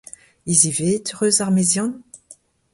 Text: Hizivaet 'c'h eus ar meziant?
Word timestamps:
Hizivaet 0.47 1.03
'c'h 1.07 1.21
eus 1.27 1.37
ar 1.43 1.51
meziant? 1.55 1.95